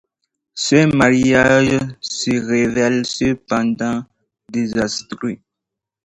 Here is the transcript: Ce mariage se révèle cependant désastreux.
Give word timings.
Ce 0.55 0.95
mariage 0.95 1.77
se 2.01 2.31
révèle 2.31 3.05
cependant 3.05 4.03
désastreux. 4.51 5.37